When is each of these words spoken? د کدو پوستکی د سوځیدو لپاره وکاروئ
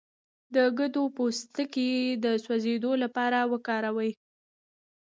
د 0.55 0.57
کدو 0.77 1.03
پوستکی 1.15 1.91
د 2.23 2.25
سوځیدو 2.43 2.91
لپاره 3.03 3.39
وکاروئ 3.51 4.11